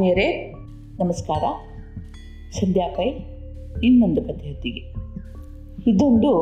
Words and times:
ಆತ್ಮೀಯರೇ, 0.00 0.54
ನಮಸ್ಕಾರ. 1.00 1.42
ಸಂಧ್ಯಾ 2.52 2.88
ಪೈ, 2.88 3.08
ಇನ್ನೊಂದು 3.82 4.22
ಕಥೆ 4.22 4.48
ಹೊತ್ತಿಗೆ. 4.48 4.80
ಇದೊಂದು 5.90 6.32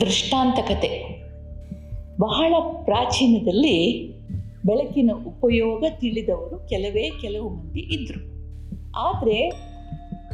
ದೃಷ್ಟಾಂತ 0.00 0.58
ಕತೆ 0.68 1.22
ಬಹಳ 2.20 2.54
ಪ್ರಾಚೀನದಲ್ಲಿ 2.84 4.08
ಬೆಳಕಿನ 4.66 5.10
ಉಪಯೋಗ 5.26 5.84
ತಿಳಿದವರು 6.00 6.68
ಕೆಲವೇ 6.68 7.10
ಕೆಲವು 7.20 7.48
ಮಂದಿ 7.48 7.80
ಇದ್ದರು 7.80 8.22
ಆದರೆ 8.98 9.48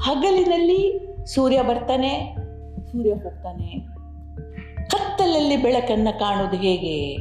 ಹಗಲಿನಲ್ಲಿ 0.00 1.00
ಸೂರ್ಯ 1.26 1.62
ಬರ್ತಾನೆ, 1.62 2.36
ಸೂರ್ಯ 2.92 3.10
ಹೋಗ್ತಾನೆ. 3.10 3.78
ಕತ್ತಲಲ್ಲಿ 4.88 5.62
ಬೆಳಕನ್ನು 5.62 6.18
ಕಾಣೋದು 6.18 6.56
ಹೇಗೆ? 6.56 7.16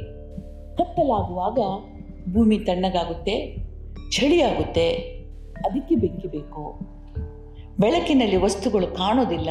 ಕತ್ತಲಾಗುವಾಗ 0.77 1.59
ಭೂಮಿ 2.33 2.59
ತಣ್ಣಗಾಗುತ್ತೆ. 2.59 3.60
ಚಳಿ 4.11 4.41
ಆಗುತ್ತೆ 4.41 4.89
ಅದಕ್ಕೆ 5.65 5.95
ಬೆಂಕಿ 5.95 6.27
ಬೇಕು. 6.27 6.79
ಬೆಳಕಿನಲ್ಲಿ 7.79 8.35
ವಸ್ತುಗಳು 8.35 8.87
ಕಾಣೋದಿಲ್ಲ. 8.87 9.49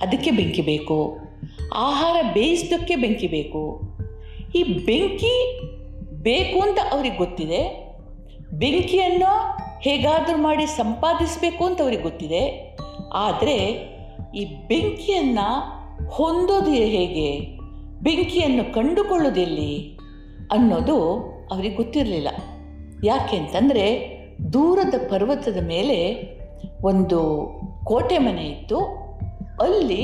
ಅದಕ್ಕೆ 0.00 0.30
ಬೆಂಕಿ 0.30 0.62
ಬೇಕು. 0.62 1.16
ಆಹಾರ 1.74 2.16
ಬೇಯಿಸೋಕ್ಕೆ 2.34 2.96
ಬೆಂಕಿ 2.96 3.26
ಬೇಕು. 3.26 3.80
ಈ 4.54 4.62
ಬೆಂಕಿ 4.62 5.60
ಬೇಕು 6.12 6.60
ಅಂತ 6.60 6.78
ಅವ್ರಿಗೆ 6.92 7.16
ಗೊತ್ತಿದೆ. 7.16 7.92
ಬೆಂಕಿಯನ್ನು 8.52 9.56
ಹೇಗಾದರೂ 9.80 10.36
ಮಾಡಿ 10.36 10.66
ಸಂಪಾದಿಸಬೇಕು 10.66 11.64
ಅಂತ 11.64 11.82
ಅವ್ರಿಗೆ 11.82 12.02
ಗೊತ್ತಿದೆ. 12.02 12.76
ಆದರೆ 13.12 13.56
ಈ 14.36 14.44
ಬೆಂಕಿಯನ್ನು 14.44 15.60
ಹೊಂದೋದು 16.08 16.70
ಹೇಗೆ? 16.70 17.40
ಬೆಂಕಿಯನ್ನು 18.02 18.74
ಕಂಡುಕೊಳ್ಳೋದೆಲ್ಲಿ 18.74 19.98
ಅನ್ನೋದು 20.52 21.12
ಅವ್ರಿಗೆ 21.52 21.74
ಗೊತ್ತಿರಲಿಲ್ಲ. 21.74 22.28
ಯಾಕೆ 23.04 23.36
ಅಂತಂದರೆ 23.36 23.86
ದೂರದ 24.52 24.94
ಪರ್ವತದ 25.10 25.66
ಮೇಲೆ 25.66 25.98
ಒಂದು 26.82 27.20
ಕೋಟೆ 27.84 28.18
ಮನೆ 28.18 28.42
ಇತ್ತು. 28.42 28.78
ಅಲ್ಲಿ 29.60 30.02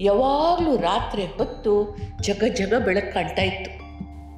ಯಾವಾಗಲೂ 0.00 0.76
ರಾತ್ರಿ 0.76 1.22
ಹೊತ್ತು 1.22 1.96
ಜಗ 2.22 2.44
ಜಗ 2.54 2.74
ಬೆಳಕು 2.84 3.14
ಕಾಣ್ತಾ 3.14 3.42
ಇತ್ತು. 3.42 3.70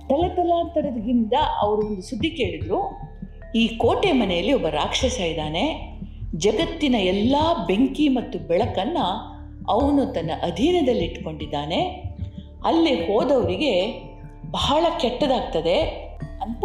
ತಲೆತಲಾಂತರದಿಂದ 0.09 1.33
ಅವರು 1.61 1.87
ಒಂದು 1.87 2.03
ಸುದ್ದಿ 2.03 2.31
ಕೇಳಿದರು, 2.31 3.01
ಈ 3.57 3.69
ಕೋಟೆ 3.69 4.13
ಮನೆಯಲ್ಲಿ 4.13 4.53
ಒಬ್ಬ 4.53 4.67
ರಾಕ್ಷಸ 4.67 5.21
ಇದ್ದಾನೆ. 5.21 5.65
ಜಗತ್ತಿನ 6.37 6.95
ಎಲ್ಲ 6.95 7.37
ಬೆಂಕಿ 7.67 8.09
ಮತ್ತು 8.09 8.39
ಬೆಳಕನ್ನು 8.39 9.07
ಅವನು 9.69 10.07
ತನ್ನ 10.07 10.31
ಅಧೀನದಲ್ಲಿಟ್ಕೊಂಡಿದ್ದಾನೆ. 10.43 11.81
ಅಲ್ಲಿ 12.65 12.95
ಹೋದವರಿಗೆ 13.07 13.73
ಬಹಳ 14.51 14.85
ಕೆಟ್ಟದಾಗ್ತದೆ. 15.01 16.06
ಅಂತ 16.43 16.65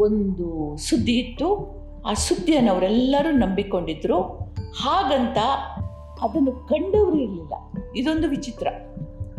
ಒಂದು 0.00 0.76
ಸುದ್ದಿ 0.76 1.12
ಇತ್ತು 1.12 1.82
ಆ 2.06 2.12
ಸುದ್ದಿಯನ್ನು 2.12 2.72
ಅವರೆಲ್ಲರೂ 2.72 3.30
ನಂಬಿಕೊಂಡಿದ್ರು. 3.30 4.22
ಹಾಗಂತ 4.80 5.38
ಅದನ್ನು 6.22 6.52
ಕಂಡವರು 6.52 7.18
ಇರಲಿಲ್ಲ. 7.18 7.54
ಇದೊಂದು 7.96 8.28
ವಿಚಿತ್ರ. 8.28 8.66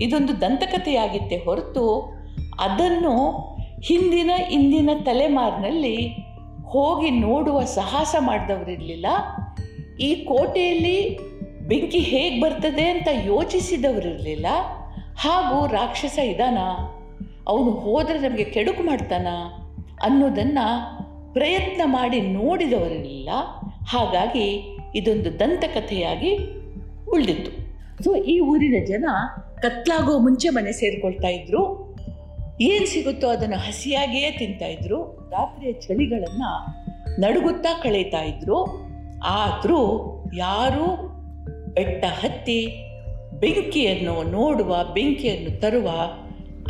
ಇದೊಂದು 0.02 0.42
ದಂತಕಥೆಯಾಗಿತ್ತೆ 0.42 1.38
ಹೊರತು 1.38 2.14
ಅದನ್ನು 2.60 3.32
ಹಿಂದಿನ 3.84 4.32
ಇಂದಿನ 4.52 4.90
ತಲೆಮಾರಿನಲ್ಲಿ 5.06 6.08
ಹೋಗಿ 6.66 7.12
ನೋಡುವ 7.12 7.64
ಸಾಹಸ 7.64 8.16
ಮಾಡಿದವರಿರಲಿಲ್ಲ 8.20 9.06
ಈ 10.00 10.16
ಕೋಟೆಯಲ್ಲಿ 10.16 11.18
ಬೆಂಕಿ 11.68 12.00
ಹೇಗೆ 12.00 12.42
ಬರ್ತದೆ 12.42 12.90
ಅಂತ 12.90 13.08
ಯೋಚಿಸಿದವರಿರಲಿಲ್ಲ 13.26 14.46
ಹಾಗೂ 15.18 15.68
ರಾಕ್ಷಸ 15.68 16.20
ಇದಾನ? 16.20 16.58
ಅವನು 17.48 17.72
ಹೋದರೆ 17.72 18.30
ನಮಗೆ 18.30 18.44
ಕೆಡುಕು 18.44 18.84
ಮಾಡ್ತಾನ? 18.84 19.28
ಅನ್ನೋದನ್ನು 20.04 21.04
ಪ್ರಯತ್ನ 21.34 21.82
ಮಾಡಿ 21.86 22.22
ನೋಡಿದವರಿಲ್ಲ 22.22 23.30
ಹಾಗಾಗಿ 23.88 24.78
ಇದೊಂದು 24.96 25.40
ದಂತಕಥೆಯಾಗಿ 25.40 26.38
ಉಳಿದಿತ್ತು. 27.12 27.64
ಸೊ 28.04 28.16
ಈ 28.16 28.40
ಊರಿನ 28.40 28.86
ಜನ 28.86 29.06
ಕತ್ಲಾಗೋ 29.62 30.20
ಮುಂಚೆ 30.20 30.50
ಮನೆ 30.50 30.72
ಸೇರಿಕೊಳ್ತಾ 30.72 31.28
ಇದ್ರು. 31.28 31.94
ಏನು 32.62 32.86
ಸಿಗುತ್ತೋ 32.86 33.28
ಅದನ್ನು 33.28 33.56
ಹಸಿಯಾಗಿಯೇ 33.56 34.32
ತಿಂತಾ 34.32 34.66
ಇದ್ರು. 34.66 35.30
ರಾತ್ರಿಯ 35.32 35.72
ಚಳಿಗಳನ್ನು 35.72 36.66
ನಡುಗುತ್ತಾ 37.22 37.82
ಕಳೀತಾ 37.84 38.22
ಇದ್ರು. 38.22 38.64
ಆದರೂ 39.24 39.80
ಯಾರೂ 40.36 41.10
ಬೆಟ್ಟ 41.74 42.06
ಹತ್ತಿ 42.06 42.68
ಬೆಂಕಿಯನ್ನು 43.40 44.32
ನೋಡುವ, 44.32 44.84
ಬೆಂಕಿಯನ್ನು 44.94 45.62
ತರುವ 45.62 45.90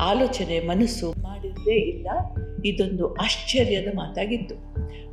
ಆಲೋಚನೆ 0.02 0.60
ಮನಸ್ಸು 0.60 1.12
ಮಾಡಿದ್ದೇ 1.12 1.80
ಇಲ್ಲ. 1.90 2.08
ಇದೊಂದು 2.66 3.14
ಆಶ್ಚರ್ಯದ 3.14 3.88
ಮಾತಾಗಿತ್ತು 3.96 4.56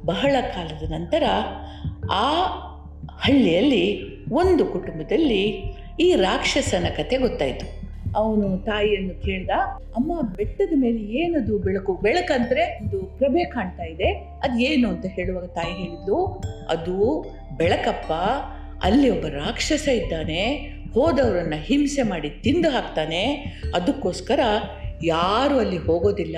ಬಹಳ 0.06 0.36
ಕಾಲದ 0.40 0.92
ನಂತರ 0.92 1.22
ಆ 2.12 2.42
ಹಳ್ಳಿಯಲ್ಲಿ 3.20 4.10
ಒಂದು 4.32 4.66
ಕುಟುಂಬದಲ್ಲಿ 4.66 5.62
ಈ 6.00 6.14
ರಾಕ್ಷಸನ 6.14 6.86
ಕತೆ 6.96 7.16
ಗೊತ್ತಾಯಿತು. 7.16 7.80
ಅವನು 8.16 8.58
ತಾಯಿಯನ್ನು 8.58 9.22
ಕೇಳ್ದ, 9.22 9.50
ಅಮ್ಮ, 9.96 10.20
ಬೆಟ್ಟದ 10.20 10.72
ಮೇಲೆ 10.76 10.98
ಏನದು 10.98 11.58
ಬೆಳಕು? 11.58 11.94
ಬೆಳಕಂದ್ರೆ 11.94 12.78
ಒಂದು 12.78 13.18
ಪ್ರಭೆ 13.18 13.44
ಕಾಣ್ತಾ 13.44 13.82
ಇದೆ. 13.82 14.12
ಅದು 14.14 14.58
ಏನು 14.58 14.88
ಅಂತ 14.88 15.06
ಹೇಳುವಾಗ 15.06 15.44
ತಾಯಿ 15.44 15.72
ಹೇಳಿದ್ದು 15.72 16.42
ಅದು 16.68 17.24
ಬೆಳಕಪ್ಪ, 17.56 18.12
ಅಲ್ಲಿ 18.82 19.10
ಒಬ್ಬ 19.10 19.26
ರಾಕ್ಷಸ 19.26 19.88
ಇದ್ದಾನೆ. 19.88 20.56
ಹೋದವರನ್ನು 20.94 21.62
ಹಿಂಸೆ 21.62 22.02
ಮಾಡಿ 22.02 22.30
ತಿಂದು 22.30 22.70
ಹಾಕ್ತಾನೆ. 22.70 23.24
ಅದಕ್ಕೋಸ್ಕರ 23.74 24.40
ಯಾರು 25.04 25.58
ಅಲ್ಲಿ 25.58 25.76
ಹೋಗೋದಿಲ್ಲ. 25.76 26.36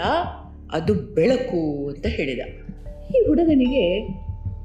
ಅದು 0.72 0.94
ಬೆಳಕು 0.94 1.88
ಅಂತ 1.88 2.06
ಹೇಳಿದ. 2.06 2.41
ಈ 3.15 3.27
ಹುಡುಗನಿಗೆ 3.27 4.06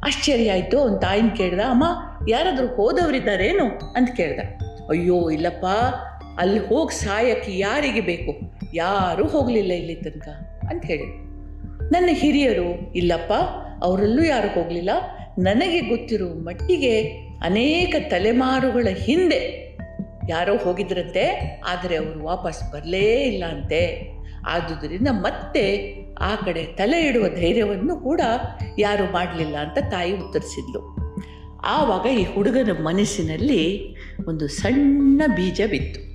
ಆಶ್ಚರ್ಯ 0.06 0.52
ಆಯಿತು. 0.52 0.80
ಅವನ 0.80 0.98
ತಾಯಿನ 0.98 1.30
ಕೇಳ್ದ, 1.38 1.60
ಅಮ್ಮ, 1.60 1.84
ಯಾರಾದರೂ 2.30 2.68
ಹೋದವರಿದ್ದಾರೇನು? 2.68 3.66
ಅಂತ 3.96 4.10
ಕೇಳ್ದ. 4.16 4.40
ಅಯ್ಯೋ, 4.90 5.30
ಇಲ್ಲಪ್ಪ, 5.30 5.66
ಅಲ್ಲಿ 6.40 6.60
ಹೋಗಿ 6.60 6.96
ಸಾಯಕ್ಕೆ 6.96 7.58
ಯಾರಿಗೆ 7.58 8.02
ಬೇಕು? 8.02 8.34
ಯಾರೂ 8.74 9.28
ಹೋಗಲಿಲ್ಲ 9.28 9.72
ಇಲ್ಲಿ 9.72 9.96
ತನಕ, 9.96 10.28
ಅಂತ 10.70 10.86
ಹೇಳಿ 10.86 11.08
ನನ್ನ 11.92 12.10
ಹಿರಿಯರು, 12.12 12.94
ಇಲ್ಲಪ್ಪ, 12.94 13.34
ಅವರಲ್ಲೂ 13.84 14.24
ಯಾರು 14.24 14.48
ಹೋಗಲಿಲ್ಲ. 14.48 14.90
ನನಗೆ 15.40 15.80
ಗೊತ್ತಿರೋ 15.80 16.28
ಮಟ್ಟಿಗೆ 16.28 16.94
ಅನೇಕ 17.42 17.96
ತಲೆಮಾರುಗಳ 18.10 18.88
ಹಿಂದೆ 18.94 19.42
ಯಾರೋ 20.30 20.58
ಹೋಗಿದ್ರಂತೆ, 20.58 21.26
ಆದರೆ 21.68 21.96
ಅವರು 21.96 22.24
ವಾಪಸ್ 22.24 22.72
ಬರಲೇ 22.72 23.24
ಇಲ್ಲ 23.24 23.46
ಅಂತೆ. 23.46 23.82
ಆದುದರಿಂದ 24.48 25.08
ಮತ್ತೆ 25.12 25.64
ಆ 26.20 26.36
ಕಡೆ 26.36 26.64
ತಲೆ 26.64 27.08
ಇಡುವ 27.08 27.28
ಧೈರ್ಯವನ್ನು 27.30 27.96
ಕೂಡ 27.98 28.22
ಯಾರು 28.80 29.12
ಮಾಡಲಿಲ್ಲ 29.12 29.58
ಅಂತ 29.58 29.78
ತಾಯಿ 29.92 30.14
ಉತ್ತರಿಸಿದ್ಲು. 30.14 30.82
ಆವಾಗ 31.64 32.06
ಈ 32.06 32.24
ಹುಡುಗನ 32.24 32.72
ಮನಸ್ಸಿನಲ್ಲಿ 32.84 33.64
ಒಂದು 34.28 34.48
ಸಣ್ಣ 34.48 35.22
ಬೀಜ 35.28 35.62
ಬಿತ್ತು. 35.70 36.08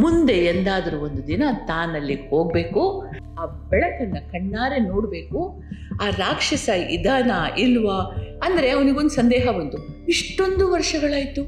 ಮುಂದೆ 0.00 0.32
ಎಂದಾದರೂ 0.32 0.98
ಒಂದು 0.98 1.26
ದಿನ 1.26 1.42
ತಾನಲ್ಲಿ 1.66 2.28
ಹೋಗಬೇಕು, 2.28 3.02
ಆ 3.40 3.46
ಬೆಳಕನ್ನು 3.46 4.32
ಕಣ್ಣಾರೆ 4.32 4.78
ನೋಡಬೇಕು, 4.78 5.62
ಆ 6.02 6.10
ರಾಕ್ಷಸ 6.10 6.68
ಇದಾನ 6.68 7.30
ಇಲ್ವಾ 7.58 7.98
ಅಂದರೆ 8.44 8.70
ಅವನಿಗೊಂದು 8.70 9.08
ಸಂದೇಹ 9.08 9.50
ಬಂತು. 9.50 10.06
ಇಷ್ಟೊಂದು 10.08 10.72
ವರ್ಷಗಳಾಯಿತು, 10.72 11.42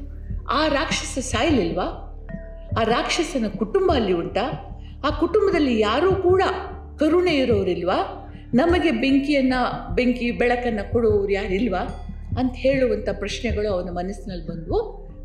ಆ 0.49 0.67
ರಾಕ್ಷಸ 0.67 1.19
ಸಾಯಲಿಲ್ವಾ? 1.19 1.87
ಆ 2.79 2.83
ರಾಕ್ಷಸನ 2.83 3.47
ಕುಟುಂಬ 3.57 3.91
ಅಲ್ಲಿ 3.93 4.13
ಉಂಟಾ? 4.13 4.70
ಆ 5.03 5.09
ಕುಟುಂಬದಲ್ಲಿ 5.09 5.79
ಯಾರೂ 5.79 6.15
ಕೂಡ 6.15 6.43
ಕರುಣೆ 6.99 7.35
ಇರೋರಿಲ್ವಾ? 7.35 8.17
ನಮಗೆ 8.53 8.91
ಬೆಂಕಿಯನ್ನು, 8.91 9.95
ಬೆಂಕಿ 9.95 10.31
ಬೆಳಕನ್ನು 10.31 10.91
ಕೊಡುವವರು 10.91 11.31
ಯಾರಿಲ್ವಾ? 11.31 12.07
ಅಂತ 12.39 12.53
ಹೇಳುವಂಥ 12.55 13.09
ಪ್ರಶ್ನೆಗಳು 13.09 13.73
ಅವನ 13.73 13.89
ಮನಸ್ಸಿನಲ್ಲಿ 13.89 14.47
ಬಂದವು. 14.47 14.79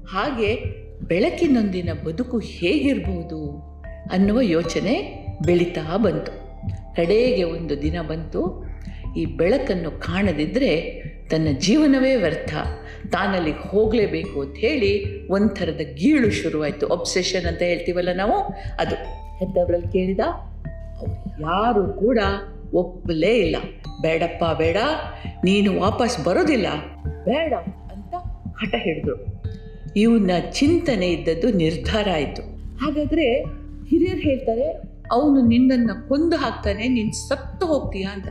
ಹಾಗೆ 0.05 0.55
ಬೆಳಕಿನೊಂದಿನ 1.01 1.93
ಬದುಕು 2.05 2.39
ಹೇಗಿರ್ಬೋದು 2.39 3.51
ಅನ್ನುವ 4.13 4.41
ಯೋಚನೆ 4.41 5.27
ಬೆಳೀತಾ 5.45 5.97
ಬಂತು. 5.97 6.33
ಕಡೆಗೆ 6.97 7.43
ಒಂದು 7.43 7.83
ದಿನ 7.83 8.01
ಬಂತು. 8.01 8.65
ಈ 9.17 9.25
ಬೆಳಕನ್ನು 9.25 9.91
ಕಾಣದಿದ್ದರೆ 9.91 11.03
ತನ್ನ 11.31 11.49
ಜೀವನವೇ 11.59 12.17
ವ್ಯರ್ಥ. 12.17 12.55
ತಾನಲ್ಲಿ 13.13 13.53
ಹೋಗಲೇಬೇಕು 13.53 14.41
ಅಂತ 14.41 14.57
ಹೇಳಿ 14.57 15.27
ಒಂಥರದ 15.29 15.81
ಗೀಳು 15.95 16.31
ಶುರುವಾಯಿತು. 16.31 16.89
ಒಬ್ಸೆಷನ್ 16.89 17.47
ಅಂತ 17.47 17.63
ಹೇಳ್ತೀವಲ್ಲ 17.63 18.09
ನಾವು? 18.15 18.39
ಅದು. 18.81 19.26
ಹೆತ್ತವರಲ್ಲಿ 19.39 19.89
ಕೇಳಿದ 19.89 20.21
ಅವ್ರು 20.99 21.41
ಯಾರು 21.41 21.93
ಕೂಡ 21.93 22.19
ಒಪ್ಪಲೇ 22.75 23.35
ಇಲ್ಲ. 23.35 23.57
ಬೇಡಪ್ಪ, 24.03 24.45
ಬೇಡ. 24.59 24.77
ನೀನು 25.45 25.81
ವಾಪಸ್ 25.81 26.25
ಬರೋದಿಲ್ಲ. 26.25 26.67
ಬೇಡ 27.25 27.53
ಅಂತ 27.93 28.15
ಹಠ 28.49 28.75
ಹಿಡಿದ್ರು 28.79 29.43
ಇವನ 29.97 30.31
ಚಿಂತನೆ 30.53 31.07
ಇದ್ದದ್ದು 31.07 31.51
ನಿರ್ಧಾರ 31.51 32.09
ಆಯಿತು. 32.15 32.43
ಹಾಗಾದರೆ 32.77 33.45
ಹಿರಿಯರು 33.89 34.21
ಹೇಳ್ತಾರೆ, 34.21 34.71
ಅವನು 35.13 35.41
ನಿನ್ನನ್ನು 35.41 36.09
ಕೊಂದು 36.09 36.37
ಹಾಕ್ತಾನೆ, 36.37 36.89
ನೀನು 36.89 37.29
ಸತ್ತು 37.29 37.67
ಹೋಗ್ತೀಯಾ? 37.67 38.11
ಅಂತ. 38.13 38.29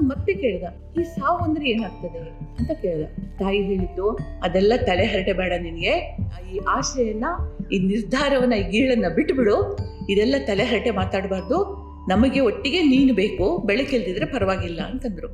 ಮತ್ತೆ 0.00 0.34
ಕೇಳ್ದ, 0.34 0.64
ಈ 1.00 1.02
ಸಾವು 1.02 1.38
ಅಂದ್ರೆ 1.38 1.70
ಏನಾಗ್ತದೆ? 1.70 2.18
ಅಂತ 2.58 2.70
ಕೇಳ್ದ. 2.70 3.04
ತಾಯಿ 3.38 3.62
ಹೇಳಿದ್ದು, 3.62 4.18
ಅದೆಲ್ಲ 4.42 4.72
ತಲೆ 4.86 5.04
ಹರಟೆ 5.04 5.32
ಬೇಡ 5.32 5.52
ನಿನಗೆ. 5.62 6.16
ಈ 6.54 6.60
ಆಶೆಯನ್ನ 6.68 7.24
ಈ 7.72 7.78
ನಿರ್ಧಾರವನ್ನ 7.78 8.52
ಈ 8.52 8.70
ಗೀಳನ್ನ 8.70 9.04
ಬಿಟ್ಬಿಡು. 9.14 9.78
ಇದೆಲ್ಲ 10.10 10.34
ತಲೆ 10.46 10.64
ಹರಟೆ 10.64 10.90
ಮಾತಾಡಬಾರ್ದು. 10.90 11.90
ನಮಗೆ 12.10 12.40
ಒಟ್ಟಿಗೆ 12.40 12.82
ನೀನು 12.82 13.14
ಬೇಕು. 13.14 13.58
ಬೆಳಕಿಲ್ದಿದ್ರೆ 13.58 14.26
ಪರವಾಗಿಲ್ಲ, 14.26 14.80
ಅಂತಂದ್ರು. 14.80 15.28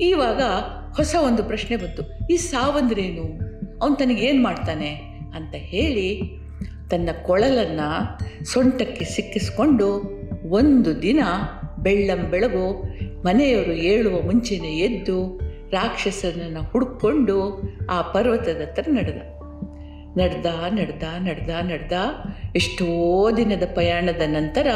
ಇವಾಗ 0.00 0.42
ಹೊಸ 0.96 1.16
ಒಂದು 1.26 1.44
ಪ್ರಶ್ನೆ 1.44 1.76
ಬಂತು. 1.76 2.26
ಈ 2.26 2.36
ಸಾವಂದ್ರೇನು 2.36 3.22
ಅವನು 3.82 3.96
ತನಗೇನು 3.96 4.42
ಮಾಡ್ತಾನೆ? 4.42 4.90
ಅಂತ 5.36 5.54
ಹೇಳಿ, 5.54 6.38
ತನ್ನ 6.90 7.08
ಕೊಳಲನ್ನು 7.22 8.18
ಸೊಂಟಕ್ಕೆ 8.44 9.04
ಸಿಕ್ಕಿಸ್ಕೊಂಡು 9.04 10.22
ಒಂದು 10.48 11.02
ದಿನ 11.02 11.20
ಬೆಳ್ಳಂ 11.78 12.30
ಬೆಳಗು 12.30 12.91
ಮನೆಯವರು 13.26 13.72
ಏಳುವ 13.72 14.20
ಮುಂಚೆನೇ 14.20 14.68
ಎದ್ದು 14.68 15.40
ರಾಕ್ಷಸನನ್ನು 15.70 16.62
ಹುಡುಕೊಂಡು 16.62 17.62
ಆ 17.90 18.02
ಪರ್ವತದ 18.02 18.60
ಹತ್ರ 18.60 18.82
ನಡೆದ. 18.90 19.16
ನಡೆದ 20.18 20.46
ನಡೆದ 20.72 21.02
ನಡೆದ 21.18 21.48
ನಡೆದ. 21.48 21.92
ಎಷ್ಟೋ 22.56 23.30
ದಿನದ 23.36 23.62
ಪ್ರಯಾಣದ 23.74 24.22
ನಂತರ 24.26 24.66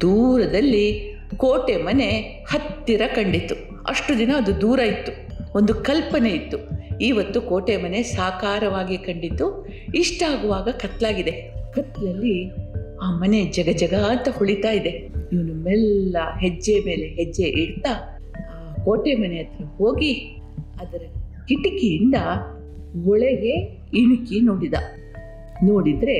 ದೂರದಲ್ಲಿ 0.00 1.12
ಕೋಟೆ 1.36 1.76
ಮನೆ 1.76 2.10
ಹತ್ತಿರ 2.50 3.02
ಕಂಡಿತು 3.16 3.54
ಅಷ್ಟು 3.88 4.18
ದಿನ 4.18 4.30
ಅದು 4.36 4.60
ದೂರ 4.60 4.78
ಇತ್ತು. 4.78 5.12
ಒಂದು 5.54 5.74
ಕಲ್ಪನೆ 5.74 6.30
ಇತ್ತು. 6.30 6.56
ಇವತ್ತು 7.00 7.40
ಕೋಟೆ 7.40 7.76
ಮನೆ 7.76 8.02
ಸಾಕಾರವಾಗಿ 8.02 8.98
ಕಂಡಿತು 8.98 9.66
ಇಷ್ಟ 9.94 10.22
ಆಗುವಾಗ 10.22 10.68
ಕತ್ಲಾಗಿದೆ. 10.68 11.30
ಕತ್ಲಲ್ಲಿ 11.72 12.50
ಆ 13.02 13.10
ಮನೆ 13.10 13.44
ಜಗ 13.44 13.68
ಜಗ 13.76 13.94
ಅಂತ 13.94 14.28
ಹೊಳಿತಾ 14.28 14.70
ಇದೆ. 14.70 15.11
ಇವನು 15.32 15.54
ಮೆಲ್ಲ 15.54 16.16
ಹೆಜ್ಜೆ 16.40 16.74
ಮೇಲೆ 16.86 17.06
ಹೆಜ್ಜೆ 17.08 17.46
ಇಡ್ತಾ, 17.62 17.92
ಆ 18.52 18.74
ಕೋಟೆ 18.84 19.14
ಮನೆ 19.14 19.36
ಹತ್ರ 19.42 19.64
ಹೋಗಿ 19.64 20.12
ಅದರ 20.80 21.02
ಕಿಟಕಿಯಿಂದ 21.48 22.14
ಒಳಗೆ 23.06 23.54
ಇಣುಕಿ 23.94 24.40
ನೋಡಿದ. 24.40 24.74
ನೋಡಿದ್ರೆ 25.62 26.16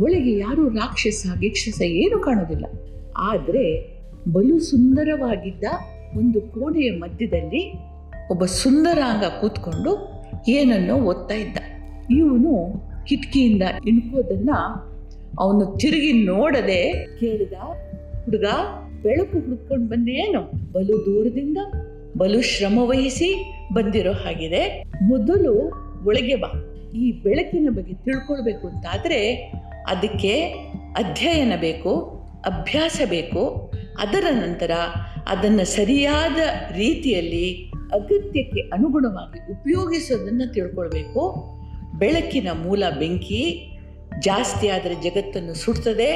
ಒಳಗೆ 0.00 0.32
ಯಾರು 0.38 0.68
ರಾಕ್ಷಸ, 0.68 1.26
ಗಿಕ್ಷಸ 1.40 1.80
ಏನು 1.82 2.18
ಕಾಣೋದಿಲ್ಲ. 2.18 2.66
ಆದರೆ 3.16 3.64
ಬಲು 4.32 4.58
ಸುಂದರವಾಗಿದ್ದ 4.60 5.64
ಒಂದು 6.16 6.40
ಕೋಣೆಯ 6.40 6.90
ಮಧ್ಯದಲ್ಲಿ 6.90 7.62
ಒಬ್ಬ 8.30 8.44
ಸುಂದರಾಂಗ 8.44 9.24
ಕೂತ್ಕೊಂಡು 9.40 9.92
ಏನನ್ನೋ 10.48 10.96
ಓದ್ತಾ 11.02 11.34
ಇದ್ದ. 11.34 11.58
ಇವನು 12.10 12.54
ಕಿಟಕಿಯಿಂದ 13.06 13.62
ಇಣುಕೋದನ್ನ 13.86 14.50
ಅವನು 15.38 15.64
ತಿರುಗಿ 15.76 16.12
ನೋಡದೆ 16.24 16.80
ಕೇಳಿದ 17.20 17.52
ಹುಡುಗ 18.24 18.44
ಬೆಳಕು 19.02 19.46
ಹುಡ್ಕೊಂಡು 19.46 19.88
ಬಂದೇನು 19.88 20.72
ಬಲು 20.72 21.06
ದೂರದಿಂದ 21.06 21.58
ಬಲು 22.16 22.42
ಶ್ರಮ 22.42 22.78
ವಹಿಸಿ 22.78 23.54
ಬಂದಿರೋ 23.72 24.12
ಹಾಗಿದೆ. 24.12 24.82
ಮೊದಲು 25.02 25.72
ಒಳಗೆ 26.04 26.34
ಬಾ. 26.34 26.48
ಈ 26.94 27.12
ಬೆಳಕಿನ 27.12 27.68
ಬಗ್ಗೆ 27.70 27.94
ತಿಳ್ಕೊಳ್ಬೇಕು 27.94 28.68
ಅಂತಾದರೆ 28.68 29.34
ಅದಕ್ಕೆ 29.88 30.40
ಅಧ್ಯಯನ 30.96 31.52
ಬೇಕು, 31.60 31.92
ಅಭ್ಯಾಸ 32.46 33.00
ಬೇಕು. 33.08 33.72
ಅದರ 33.98 34.26
ನಂತರ 34.30 34.70
ಅದನ್ನು 35.26 35.64
ಸರಿಯಾದ 35.64 36.38
ರೀತಿಯಲ್ಲಿ 36.76 37.70
ಅಗತ್ಯಕ್ಕೆ 37.92 38.60
ಅನುಗುಣವಾಗಿ 38.60 39.52
ಉಪಯೋಗಿಸೋದನ್ನು 39.52 40.52
ತಿಳ್ಕೊಳ್ಬೇಕು. 40.52 41.50
ಬೆಳಕಿನ 41.98 42.48
ಮೂಲ 42.64 42.84
ಬೆಂಕಿ 42.98 43.72
ಜಾಸ್ತಿ 44.18 44.68
ಆದರೆ 44.68 44.94
ಜಗತ್ತನ್ನು 44.94 45.54
ಸುಡ್ತದೆ. 45.54 46.10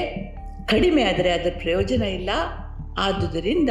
ಕಡಿಮೆ 0.67 1.03
ಆದರೆ 1.03 1.31
ಅದರ 1.31 1.53
ಪ್ರಯೋಜನ 1.59 2.03
ಇಲ್ಲ. 2.03 2.31
ಆದುದರಿಂದ 2.99 3.71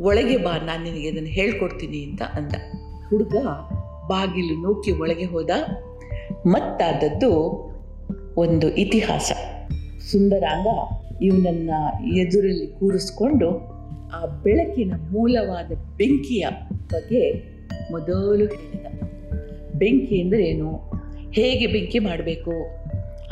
ಒಳಗೆ 0.00 0.36
ಬಾ, 0.36 0.56
ನಾನು 0.56 0.84
ನಿನಗೆ 0.84 1.08
ಅದನ್ನು 1.08 1.28
ಹೇಳ್ಕೊಡ್ತೀನಿ 1.28 2.04
ಅಂತ 2.04 2.22
ಅಂದ. 2.22 2.52
ಹುಡುಗ 3.08 3.36
ಬಾಗಿಲು 4.08 4.62
ನೂಕಿ 4.62 4.92
ಒಳಗೆ 4.92 5.24
ಹೋದ. 5.24 5.50
ಮತ್ತಾದದ್ದು 6.46 7.32
ಒಂದು 8.36 8.74
ಇತಿಹಾಸ. 8.74 9.32
ಸುಂದರಾಂಗ 10.10 10.66
ಇವನನ್ನ 11.22 11.70
ಎದುರಲ್ಲಿ 12.18 12.66
ಕೂರಿಸ್ಕೊಂಡು 12.66 13.78
ಆ 14.14 14.26
ಬೆಳಕಿನ 14.26 14.92
ಮೂಲವಾದ 15.10 15.72
ಬೆಂಕಿಯ 15.96 16.46
ಬಗ್ಗೆ 16.92 17.32
ಮೊದಲು 17.90 18.46
ಹೇಳಿದ. 18.46 18.86
ಬೆಂಕಿ 19.74 20.22
ಅಂದರೆ 20.22 20.44
ಏನು? 20.44 20.76
ಹೇಗೆ 21.32 21.66
ಬೆಂಕಿ 21.66 21.98
ಮಾಡಬೇಕು? 21.98 22.52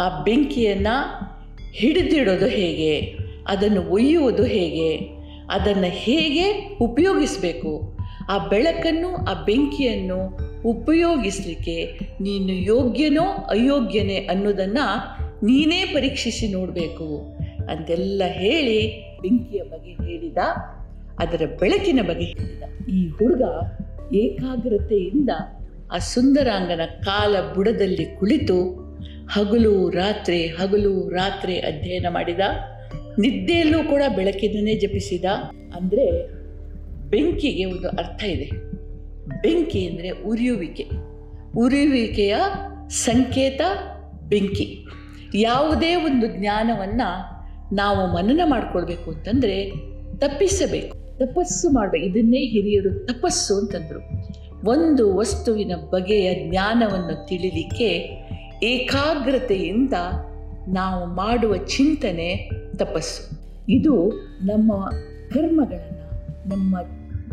ಆ 0.02 0.22
ಬೆಂಕಿಯನ್ನು 0.24 1.35
ಹಿಡಿದಿಡೋದು 1.76 2.46
ಹೇಗೆ? 2.46 3.00
ಅದನ್ನು 3.48 3.82
ಒಯ್ಯುವುದು 3.82 4.44
ಹೇಗೆ? 4.44 4.96
ಅದನ್ನು 5.50 5.90
ಹೇಗೆ 5.90 6.76
ಉಪಯೋಗಿಸಬೇಕು? 6.80 7.96
ಆ 8.28 8.48
ಬೆಳಕನ್ನು, 8.48 9.16
ಆ 9.16 9.44
ಬೆಂಕಿಯನ್ನು 9.44 10.38
ಉಪಯೋಗಿಸಲಿಕ್ಕೆ 10.64 11.98
ನೀನು 12.20 12.52
ಯೋಗ್ಯನೋ 12.52 13.22
ಅಯೋಗ್ಯನೇ 13.22 14.16
ಅನ್ನೋದನ್ನು 14.16 14.86
ನೀನೇ 15.46 15.84
ಪರೀಕ್ಷಿಸಿ 15.84 16.48
ನೋಡಬೇಕು. 16.48 17.36
ಅಂತೆಲ್ಲ 17.70 18.22
ಹೇಳಿ 18.26 19.02
ಬೆಂಕಿಯ 19.22 19.62
ಬಗ್ಗೆ 19.62 19.90
ಹೇಳಿದ, 19.90 20.38
ಅದರ 21.18 21.42
ಬೆಳಕಿನ 21.60 22.00
ಬಗ್ಗೆ 22.02 22.24
ಹೇಳಿದ. 22.24 22.88
ಈ 22.88 23.08
ಹುಡುಗ 23.08 23.42
ಏಕಾಗ್ರತೆಯಿಂದ 24.14 25.30
ಆ 25.92 25.98
ಸುಂದರಾಂಗನ 25.98 26.80
ಕಾಲ 27.02 27.36
ಬುಡದಲ್ಲಿ 27.54 28.04
ಕುಳಿತು 28.18 28.85
ಹಗಲು 29.30 29.90
ರಾತ್ರಿ 29.90 30.46
ಹಗಲು 30.46 31.08
ರಾತ್ರಿ 31.08 31.58
ಅಧ್ಯಯನ 31.58 32.06
ಮಾಡಿದ. 32.08 32.40
ನಿದ್ದೆಯಲ್ಲೂ 33.18 33.84
ಕೂಡ 33.84 34.02
ಬೆಳಕಿನನ್ನೇ 34.16 34.74
ಜಪಿಸಿದ. 34.74 35.24
ಅಂದರೆ 35.76 36.36
ಬೆಂಕಿಗೆ 37.10 37.64
ಒಂದು 37.64 37.88
ಅರ್ಥ 37.88 38.24
ಇದೆ. 38.24 38.50
ಬೆಂಕಿ 39.42 39.86
ಅಂದರೆ 39.86 40.10
ಉರಿಯುವಿಕೆ. 40.10 40.84
ಉರಿಯುವಿಕೆಯ 41.56 42.36
ಸಂಕೇತ 42.88 43.60
ಬೆಂಕಿ. 44.28 44.86
ಯಾವುದೇ 45.34 45.94
ಒಂದು 45.94 46.26
ಜ್ಞಾನವನ್ನು 46.26 47.36
ನಾವು 47.74 48.14
ಮನನ 48.14 48.40
ಮಾಡ್ಕೊಳ್ಬೇಕು 48.44 49.10
ಅಂತಂದರೆ 49.10 49.70
ತಪ್ಪಿಸಬೇಕು. 50.18 51.18
ತಪಸ್ಸು 51.18 51.70
ಮಾಡಬೇಕು. 51.70 52.06
ಇದನ್ನೇ 52.06 52.38
ಹಿರಿಯರು 52.38 53.06
ತಪಸ್ಸು 53.06 53.58
ಅಂತಂದರು. 53.58 54.00
ಒಂದು 54.68 55.16
ವಸ್ತುವಿನ 55.16 55.72
ಬಗೆಯ 55.90 56.50
ಜ್ಞಾನವನ್ನು 56.50 57.26
ತಿಳಿಲಿಕ್ಕೆ 57.26 58.20
ಏಕಾಗ್ರತೆಯಿಂದ 58.62 59.92
ನಾವು 60.68 61.06
ಮಾಡುವ 61.06 61.56
ಚಿಂತನೆ 61.56 62.50
ತಪಸ್ಸು. 62.76 63.22
ಇದು 63.68 64.10
ನಮ್ಮ 64.42 64.72
ಕರ್ಮಗಳನ್ನು, 65.32 66.06
ನಮ್ಮ 66.48 66.76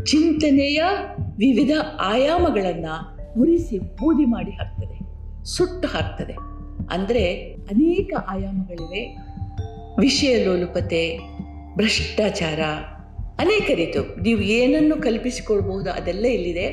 ಚಿಂತನೆಯ 0.03 0.83
ವಿವಿಧ 1.37 1.71
ಆಯಾಮಗಳನ್ನು 1.99 2.95
ಉರಿಸಿ 3.41 3.79
ಬೂದಿ 3.79 4.25
ಮಾಡಿ 4.25 4.51
ಹಾಕ್ತದೆ, 4.51 4.99
ಸುಟ್ಟು 5.43 5.87
ಹಾಕ್ತದೆ. 5.87 6.33
ಅಂದರೆ 6.91 7.43
ಅನೇಕ 7.43 8.13
ಆಯಾಮಗಳಿವೆ. 8.27 9.17
ವಿಷಯ 9.99 10.43
ಲೋಲುಪತೆ, 10.43 11.19
ಭ್ರಷ್ಟಾಚಾರ 11.75 12.59
ಅನೇಕ 13.39 13.71
ರೀತಿ 13.75 14.21
ನೀವು 14.21 14.41
ಏನನ್ನು 14.41 15.01
ಕಲ್ಪಿಸಿಕೊಳ್ಬಹುದು 15.01 15.91
ಅದೆಲ್ಲ 15.91 16.25
ಇಲ್ಲಿದೆ. 16.25 16.65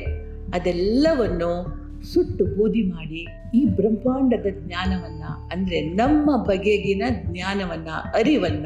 ಅದೆಲ್ಲವನ್ನು 0.53 1.80
ಸುಟ್ಟು 2.03 2.45
ಬೂದಿ 2.45 2.81
ಮಾಡಿ 2.81 3.27
ಈ 3.53 3.65
ಬ್ರಹ್ಮಾಂಡದ 3.65 4.45
ಜ್ಞಾನವನ್ನ, 4.67 5.23
ಅಂದರೆ 5.51 5.81
ನಮ್ಮ 5.81 6.43
ಬಗೆಗಿನ 6.43 7.03
ಜ್ಞಾನವನ್ನ, 7.09 7.87
ಅರಿವನ್ನ 8.13 8.65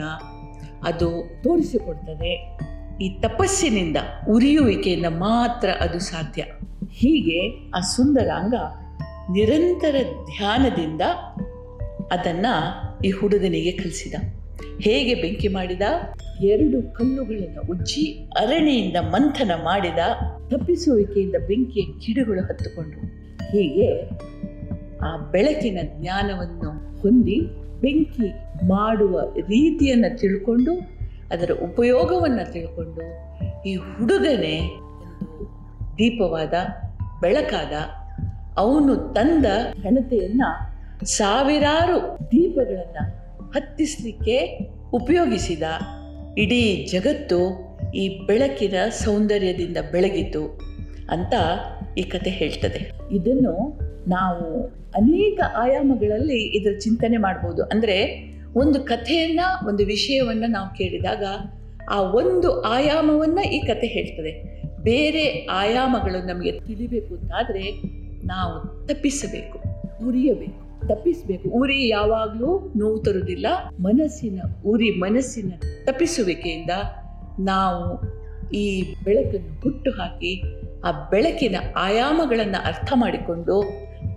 ಅದು 0.83 1.09
ತೋರಿಸಿಕೊಡ್ತದೆ. 1.43 2.57
ಈ 3.01 3.09
ತಪಸ್ಸಿನಿಂದ 3.09 3.97
ಉರಿಯುವಿಕೆಯಿಂದ 4.29 5.05
ಮಾತ್ರ 5.05 5.69
ಅದು 5.69 5.99
ಸಾಧ್ಯ. 5.99 6.43
ಹೀಗೆ 6.91 7.69
ಆ 7.77 7.79
ಸುಂದರಾಂಗ 7.79 8.53
ನಿರಂತರ 9.31 9.95
ಧ್ಯಾನದಿಂದ 10.25 11.01
ಅದನ್ನು 12.11 12.53
ಈ 13.01 13.09
ಹುಡುಗನಿಗೆ 13.09 13.71
ಕಲಿಸಿದ. 13.71 14.13
ಹೇಗೆ 14.81 15.15
ಬೆಂಕಿ 15.15 15.47
ಮಾಡಿದ? 15.47 15.81
ಎರಡು 16.41 16.93
ಕಲ್ಲುಗಳನ್ನು 16.93 17.71
ಉಜ್ಜಿ 17.71 18.29
ಅರಣಿಯಿಂದ 18.39 18.95
ಮಂಥನ 18.95 19.51
ಮಾಡಿದ. 19.63 19.97
ತಪ್ಪಿಸುವಿಕೆಯಿಂದ 20.49 21.35
ಬೆಂಕಿಯ 21.47 21.83
ಗಿಡಗಳು 21.83 22.41
ಹತ್ತುಕೊಂಡು 22.41 23.24
ಹೀಗೆ 23.51 23.89
ಆ 25.01 25.09
ಬೆಳಕಿನ 25.31 25.79
ಜ್ಞಾನವನ್ನು 25.99 26.69
ಹೊಂದಿ 27.01 27.37
ಬೆಂಕಿ 27.81 28.27
ಮಾಡುವ 28.63 29.19
ರೀತಿಯನ್ನು 29.47 30.17
ತಿಳ್ಕೊಂಡು, 30.17 30.73
ಅದರ 31.31 31.51
ಉಪಯೋಗವನ್ನು 31.63 32.51
ತಿಳ್ಕೊಂಡು 32.51 33.03
ಈ 33.69 33.75
ಹುಡುಗನೇ 33.75 34.55
ದೀಪವಾದ, 35.97 36.53
ಬೆಳಕಾದ, 37.21 37.73
ಅವನು 38.57 39.13
ತಂದ 39.13 39.45
ಘನತೆಯನ್ನು 39.83 40.49
ಸಾವಿರಾರು 41.05 41.97
ದೀಪಗಳನ್ನು 42.31 43.03
ಹತ್ತಿಸಲಿಕ್ಕೆ 43.51 44.37
ಉಪಯೋಗಿಸಿದ 44.93 45.63
ಇಡೀ 46.37 46.61
ಜಗತ್ತು 46.91 47.39
ಈ 47.93 48.25
ಬೆಳಕಿನ 48.25 48.73
ಸೌಂದರ್ಯದಿಂದ 48.89 49.77
ಬೆಳಗಿತು 49.91 50.43
ಅಂತ 51.09 51.33
ಈ 51.97 52.03
ಕತೆ 52.03 52.29
ಹೇಳ್ತದೆ. 52.29 52.81
ಇದನ್ನು 53.11 53.53
ನಾವು 54.07 54.45
ಅನೇಕ 54.95 55.39
ಆಯಾಮಗಳಲ್ಲಿ 55.55 56.39
ಇದರ 56.57 56.73
ಚಿಂತನೆ 56.79 57.17
ಮಾಡ್ಬೋದು. 57.17 57.63
ಅಂದರೆ 57.63 57.97
ಒಂದು 58.55 58.79
ಕಥೆಯನ್ನು, 58.83 59.47
ಒಂದು 59.67 59.85
ವಿಷಯವನ್ನು 59.85 60.47
ನಾವು 60.47 60.69
ಕೇಳಿದಾಗ 60.77 61.23
ಆ 61.91 61.97
ಒಂದು 62.01 62.49
ಆಯಾಮವನ್ನು 62.61 63.43
ಈ 63.51 63.59
ಕತೆ 63.67 63.87
ಹೇಳ್ತದೆ. 63.87 64.33
ಬೇರೆ 64.83 65.23
ಆಯಾಮಗಳು 65.51 66.19
ನಮಗೆ 66.27 66.51
ತಿಳಿಬೇಕು 66.59 67.11
ಅಂತಾದರೆ 67.15 67.63
ನಾವು 68.25 68.53
ತಪ್ಪಿಸಬೇಕು, 68.87 69.57
ಉರಿಯಬೇಕು. 70.07 70.61
ತಪ್ಪಿಸಬೇಕು. 70.87 71.45
ಉರಿ 71.49 71.79
ಯಾವಾಗಲೂ 71.89 72.49
ನೋವು 72.77 72.97
ತರುವುದಿಲ್ಲ. 72.99 73.47
ಮನಸ್ಸಿನ, 73.79 74.39
ಉರಿ 74.65 74.89
ಮನಸ್ಸಿನ 74.99 75.51
ತಪ್ಪಿಸುವಿಕೆಯಿಂದ 75.85 76.73
ನಾವು 77.39 77.83
ಈ 78.53 78.65
ಬೆಳಕನ್ನು 79.03 79.53
ಹುಟ್ಟು 79.61 79.91
ಹಾಕಿ 79.91 80.31
ಆ 80.85 81.09
ಬೆಳಕಿನ 81.09 81.55
ಆಯಾಮಗಳನ್ನು 81.75 82.65
ಅರ್ಥ 82.65 82.93
ಮಾಡಿಕೊಂಡು 82.95 83.63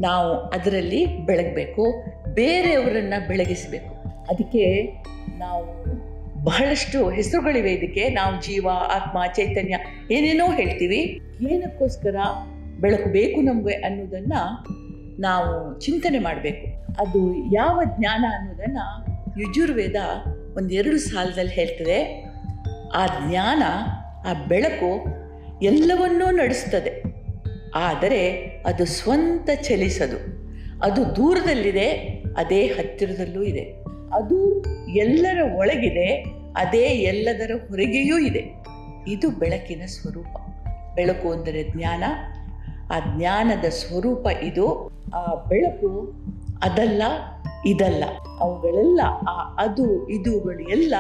ನಾವು 0.01 0.39
ಅದರಲ್ಲಿ 0.39 1.07
ಬೆಳಗಬೇಕು, 1.07 2.05
ಬೇರೆಯವರನ್ನು 2.35 3.29
ಬೆಳಗಿಸಬೇಕು. 3.29 3.95
ಅದಕ್ಕೆ 4.31 4.85
ನಾವು 5.39 5.65
ಬಹಳಷ್ಟು 6.45 7.11
ಹೆಸರುಗಳಿವೆ 7.11 7.73
ಇದಕ್ಕೆ. 7.73 8.09
ನಾವು 8.09 8.43
ಜೀವ, 8.43 8.69
ಆತ್ಮ, 8.69 9.27
ಚೈತನ್ಯ 9.27 9.77
ಏನೇನೋ 10.11 10.47
ಹೇಳ್ತೀವಿ. 10.47 11.21
ಏನಕ್ಕೋಸ್ಕರ 11.51 12.17
ಬೆಳಕು 12.81 13.13
ಬೇಕು 13.13 13.41
ನಮಗೆ 13.41 13.75
ಅನ್ನೋದನ್ನು 13.75 14.67
ನಾವು 15.21 15.81
ಚಿಂತನೆ 15.81 16.19
ಮಾಡಬೇಕು. 16.19 16.67
ಅದು 17.03 17.35
ಯಾವ 17.55 17.81
ಜ್ಞಾನ 17.99 18.25
ಅನ್ನೋದನ್ನು 18.39 19.11
ಯಜುರ್ವೇದ 19.41 19.97
ಒಂದೆರಡು 20.57 20.99
ಸಾಲದಲ್ಲಿ 20.99 21.53
ಹೇಳ್ತದೆ. 21.53 22.25
ಆ 22.95 23.07
ಜ್ಞಾನ, 23.07 23.63
ಆ 24.29 24.47
ಬೆಳಕು 24.49 25.19
ಎಲ್ಲವನ್ನೂ 25.63 26.31
ನಡೆಸ್ತದೆ. 26.31 27.03
ಆದರೆ 27.75 28.31
ಅದು 28.67 28.85
ಸ್ವಂತ 28.85 29.51
ಚಲಿಸದು. 29.55 30.39
ಅದು 30.83 31.17
ದೂರದಲ್ಲಿದೆ, 31.17 31.91
ಅದೇ 32.37 32.67
ಹತ್ತಿರದಲ್ಲೂ 32.67 33.43
ಇದೆ. 33.43 33.85
ಅದು 34.13 34.63
ಎಲ್ಲರ 34.97 35.39
ಒಳಗಿದೆ, 35.57 36.25
ಅದೇ 36.57 36.85
ಎಲ್ಲದರ 36.87 37.51
ಹೊರಗೆಯೂ 37.69 38.19
ಇದೆ. 38.19 38.45
ಇದು 39.09 39.31
ಬೆಳಕಿನ 39.31 39.83
ಸ್ವರೂಪ. 39.87 40.37
ಬೆಳಕು 40.95 41.33
ಅಂದರೆ 41.33 41.65
ಜ್ಞಾನ. 41.65 42.05
ಆ 42.91 43.19
ಜ್ಞಾನದ 43.19 43.65
ಸ್ವರೂಪ 43.65 44.27
ಇದು. 44.43 44.91
ಆ 45.15 45.35
ಬೆಳಕು 45.35 46.13
ಅದಲ್ಲ, 46.63 47.03
ಇದಲ್ಲ. 47.67 48.05
ಅವುಗಳೆಲ್ಲ, 48.41 49.01
ಆ 49.29 49.55
ಅದು 49.65 50.09
ಇದುಗಳು 50.09 50.61
ಎಲ್ಲ 50.61 50.95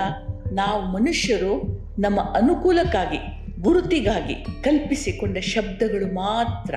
ನಾವು 0.52 0.82
ಮನುಷ್ಯರು 0.82 1.62
ನಮ್ಮ 1.98 2.20
ಅನುಕೂಲಕ್ಕಾಗಿ 2.20 3.37
ಗುರುತಿಗಾಗಿ 3.60 4.34
ಕಲ್ಪಿಸಿಕೊಂಡ 4.34 5.38
ಶಬ್ದಗಳು 5.38 6.14
ಮಾತ್ರ 6.14 6.74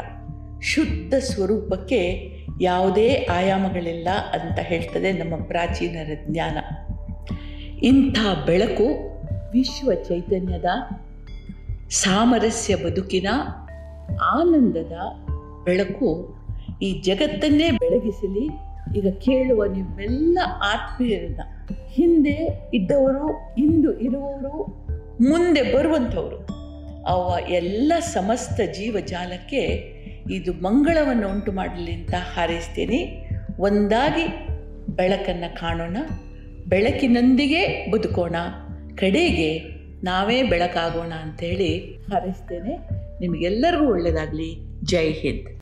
ಶುದ್ಧ 0.61 1.13
ಸ್ವರೂಪಕ್ಕೆ 1.13 2.31
ಯಾವುದೇ 2.61 3.27
ಆಯಾಮಗಳಿಲ್ಲ 3.31 4.07
ಅಂತ 4.33 4.59
ಹೇಳ್ತದೆ 4.59 5.11
ನಮ್ಮ 5.11 5.43
ಪ್ರಾಚೀನರ 5.43 6.11
ಜ್ಞಾನ. 6.27 6.57
ಇಂಥ 7.83 8.17
ಬೆಳಕು 8.45 8.83
ವಿಶ್ವ 9.51 9.93
ಚೈತನ್ಯದ 9.93 10.65
ಸಾಮರಸ್ಯ 11.89 12.75
ಬದುಕಿನ 12.75 13.27
ಆನಂದದ 14.23 14.93
ಬೆಳಕು 15.63 16.35
ಈ 16.81 17.01
ಜಗತ್ತನ್ನೇ 17.01 17.71
ಬೆಳಗಿಸಲಿ. 17.71 18.45
ಈಗ 18.97 19.13
ಕೇಳುವ 19.13 19.65
ನಿಮ್ಮೆಲ್ಲ 19.65 20.39
ಆತ್ಮೀಯರನ್ನ 20.45 21.41
ಹಿಂದೆ 21.89 22.69
ಇದ್ದವರು, 22.73 23.55
ಇಂದು 23.57 23.99
ಇರುವವರು, 23.99 24.63
ಮುಂದೆ 25.29 25.75
ಬರುವಂಥವರು 25.75 26.60
ಅವ 27.07 27.37
ಎಲ್ಲ 27.49 27.93
ಸಮಸ್ತ 27.99 28.61
ಜೀವಜಾಲಕ್ಕೆ 28.73 29.61
ಇದು 30.31 30.53
ಮಂಗಳವನ್ನು 30.53 31.29
ಉಂಟು 31.29 31.51
ಮಾಡಲಿ 31.51 31.91
ಅಂತ 31.91 32.13
ಹಾರೈಸ್ತೇನೆ. 32.13 33.29
ಒಂದಾಗಿ 33.59 34.25
ಬೆಳಕನ್ನು 34.95 35.59
ಕಾಣೋಣ, 35.59 35.97
ಬೆಳಕಿನೊಂದಿಗೆ 36.67 37.91
ಬದುಕೋಣ, 37.91 38.35
ಕಡೆಗೆ 38.95 39.59
ನಾವೇ 40.03 40.43
ಬೆಳಕಾಗೋಣ 40.43 41.13
ಅಂಥೇಳಿ 41.13 41.95
ಹಾರೈಸ್ತೇನೆ. 41.95 42.77
ನಿಮಗೆಲ್ಲರಿಗೂ 43.19 43.85
ಒಳ್ಳೆಯದಾಗಲಿ 43.85 44.55
ಜೈ 44.85 45.11
ಹಿಂದ್. 45.11 45.59